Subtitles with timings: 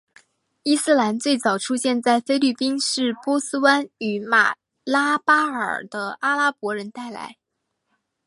[0.63, 7.37] 伊斯兰最早出现在菲律宾是波斯湾与马拉巴尔的阿拉伯人带来。